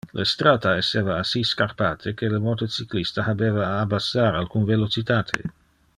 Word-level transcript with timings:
Le 0.17 0.23
strata 0.29 0.71
esseva 0.83 1.17
assi 1.23 1.43
scarpate 1.49 2.13
que 2.21 2.31
le 2.33 2.41
motocyclista 2.47 3.27
habeva 3.35 3.63
a 3.67 3.77
abassar 3.85 4.33
alcun 4.41 4.69
velocitate. 4.75 5.41